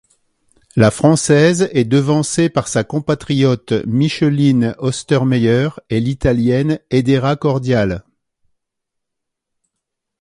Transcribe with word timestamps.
La 0.75 0.89
Française 0.89 1.69
est 1.73 1.85
devancée 1.85 2.49
par 2.49 2.67
sa 2.67 2.83
compatriote 2.83 3.73
Micheline 3.85 4.73
Ostermeyer 4.79 5.67
et 5.91 5.99
l'Italienne 5.99 6.79
Edera 6.89 7.35
Cordiale. 7.35 8.03